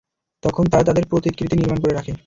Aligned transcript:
তখন 0.43 0.63
তারা 0.65 0.83
তাদের 0.83 1.05
প্রতিকৃতি 1.05 1.55
নির্মাণ 1.57 1.77
করে 1.81 1.93
রাখে। 1.95 2.11